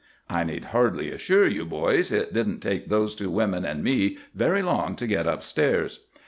"I 0.27 0.43
need 0.43 0.63
hardly 0.73 1.11
assure 1.11 1.45
you, 1.47 1.63
boys, 1.63 2.11
it 2.11 2.33
didn't 2.33 2.61
take 2.61 2.89
those 2.89 3.13
two 3.13 3.29
women 3.29 3.63
and 3.63 3.83
me 3.83 4.17
very 4.33 4.63
long 4.63 4.95
to 4.95 5.05
get 5.05 5.27
up 5.27 5.43
stairs. 5.43 6.07